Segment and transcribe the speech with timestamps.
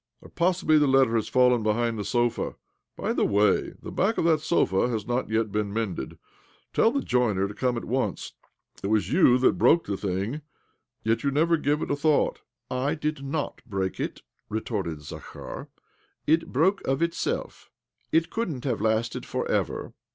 [0.19, 2.55] Or possibly the letter has fallen behind the sofa?
[2.95, 6.17] By the way, the back of that sofa has not yet been mended.
[6.73, 8.33] Tell the joiner to come at once.
[8.81, 10.41] It was you that broke the thing,
[11.03, 12.41] yet you never give it a thought!""
[12.87, 15.67] I did not break it," retorted Zakhar."
[16.25, 17.69] It broke of itself.
[18.11, 19.93] It couldn't have lasted for ever.